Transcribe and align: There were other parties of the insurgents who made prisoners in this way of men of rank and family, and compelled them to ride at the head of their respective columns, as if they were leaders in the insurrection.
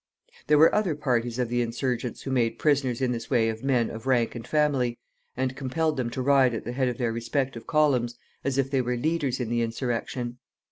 There 0.47 0.57
were 0.57 0.73
other 0.73 0.95
parties 0.95 1.37
of 1.37 1.47
the 1.49 1.61
insurgents 1.61 2.23
who 2.23 2.31
made 2.31 2.57
prisoners 2.57 3.01
in 3.03 3.11
this 3.11 3.29
way 3.29 3.49
of 3.49 3.63
men 3.63 3.91
of 3.91 4.07
rank 4.07 4.33
and 4.33 4.47
family, 4.47 4.97
and 5.37 5.55
compelled 5.55 5.95
them 5.97 6.09
to 6.09 6.23
ride 6.23 6.55
at 6.55 6.63
the 6.65 6.71
head 6.71 6.87
of 6.87 6.97
their 6.97 7.13
respective 7.13 7.67
columns, 7.67 8.15
as 8.43 8.57
if 8.57 8.71
they 8.71 8.81
were 8.81 8.97
leaders 8.97 9.39
in 9.39 9.49
the 9.51 9.61
insurrection. 9.61 10.39